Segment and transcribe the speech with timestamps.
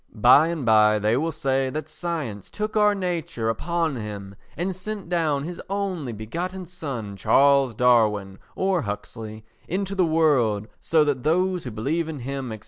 [0.15, 5.09] By and by they will say that science took our nature upon him, and sent
[5.09, 11.65] down his only begotten son, Charles Darwin, or Huxley, into the world so that those
[11.65, 12.59] who believe in him, &c.